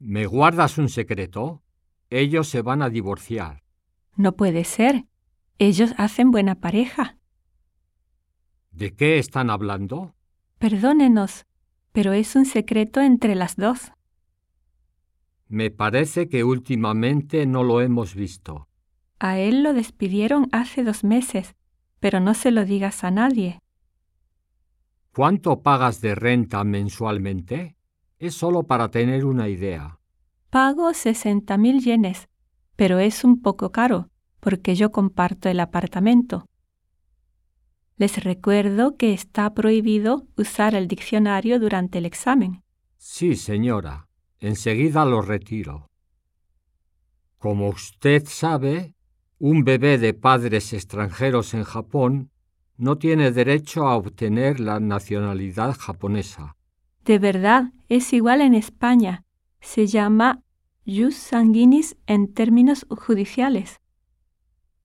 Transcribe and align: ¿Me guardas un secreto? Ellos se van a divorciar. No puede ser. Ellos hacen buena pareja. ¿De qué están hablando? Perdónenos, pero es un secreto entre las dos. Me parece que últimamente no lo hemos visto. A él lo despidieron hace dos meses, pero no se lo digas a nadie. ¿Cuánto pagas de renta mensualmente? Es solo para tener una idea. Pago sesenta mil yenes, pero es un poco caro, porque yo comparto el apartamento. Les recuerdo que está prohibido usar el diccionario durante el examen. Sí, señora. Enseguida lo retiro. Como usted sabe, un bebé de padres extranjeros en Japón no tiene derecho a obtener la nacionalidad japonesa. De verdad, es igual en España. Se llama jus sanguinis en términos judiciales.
¿Me 0.00 0.24
guardas 0.24 0.78
un 0.78 0.88
secreto? 0.88 1.62
Ellos 2.08 2.48
se 2.48 2.62
van 2.62 2.80
a 2.80 2.88
divorciar. 2.88 3.62
No 4.16 4.34
puede 4.34 4.64
ser. 4.64 5.04
Ellos 5.58 5.92
hacen 5.98 6.30
buena 6.30 6.54
pareja. 6.54 7.18
¿De 8.70 8.94
qué 8.94 9.18
están 9.18 9.50
hablando? 9.50 10.14
Perdónenos, 10.58 11.44
pero 11.92 12.14
es 12.14 12.34
un 12.34 12.46
secreto 12.46 13.02
entre 13.02 13.34
las 13.34 13.56
dos. 13.56 13.92
Me 15.48 15.70
parece 15.70 16.30
que 16.30 16.44
últimamente 16.44 17.44
no 17.44 17.62
lo 17.62 17.82
hemos 17.82 18.14
visto. 18.14 18.68
A 19.18 19.38
él 19.38 19.62
lo 19.62 19.74
despidieron 19.74 20.48
hace 20.50 20.82
dos 20.82 21.04
meses, 21.04 21.56
pero 21.98 22.20
no 22.20 22.32
se 22.32 22.52
lo 22.52 22.64
digas 22.64 23.04
a 23.04 23.10
nadie. 23.10 23.58
¿Cuánto 25.12 25.60
pagas 25.60 26.00
de 26.00 26.14
renta 26.14 26.64
mensualmente? 26.64 27.76
Es 28.20 28.34
solo 28.34 28.62
para 28.64 28.90
tener 28.90 29.24
una 29.24 29.48
idea. 29.48 29.98
Pago 30.50 30.92
sesenta 30.92 31.56
mil 31.56 31.80
yenes, 31.80 32.28
pero 32.76 32.98
es 32.98 33.24
un 33.24 33.40
poco 33.40 33.72
caro, 33.72 34.10
porque 34.40 34.74
yo 34.74 34.92
comparto 34.92 35.48
el 35.48 35.58
apartamento. 35.58 36.46
Les 37.96 38.22
recuerdo 38.22 38.96
que 38.96 39.14
está 39.14 39.52
prohibido 39.54 40.26
usar 40.36 40.74
el 40.74 40.86
diccionario 40.86 41.58
durante 41.58 41.98
el 41.98 42.04
examen. 42.04 42.62
Sí, 42.98 43.36
señora. 43.36 44.06
Enseguida 44.38 45.04
lo 45.06 45.22
retiro. 45.22 45.86
Como 47.38 47.68
usted 47.68 48.24
sabe, 48.26 48.94
un 49.38 49.64
bebé 49.64 49.96
de 49.96 50.12
padres 50.12 50.74
extranjeros 50.74 51.54
en 51.54 51.64
Japón 51.64 52.30
no 52.76 52.96
tiene 52.96 53.32
derecho 53.32 53.86
a 53.86 53.96
obtener 53.96 54.60
la 54.60 54.78
nacionalidad 54.78 55.74
japonesa. 55.78 56.56
De 57.04 57.18
verdad, 57.18 57.72
es 57.88 58.12
igual 58.12 58.40
en 58.40 58.54
España. 58.54 59.24
Se 59.60 59.86
llama 59.86 60.42
jus 60.86 61.14
sanguinis 61.14 61.96
en 62.06 62.32
términos 62.32 62.86
judiciales. 62.90 63.80